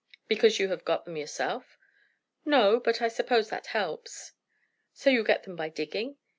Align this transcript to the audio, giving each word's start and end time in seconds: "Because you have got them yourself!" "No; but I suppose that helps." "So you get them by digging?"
"Because 0.27 0.57
you 0.57 0.69
have 0.69 0.83
got 0.83 1.05
them 1.05 1.15
yourself!" 1.15 1.77
"No; 2.43 2.79
but 2.79 3.03
I 3.03 3.07
suppose 3.07 3.51
that 3.51 3.67
helps." 3.67 4.31
"So 4.95 5.11
you 5.11 5.23
get 5.23 5.43
them 5.43 5.55
by 5.55 5.69
digging?" 5.69 6.17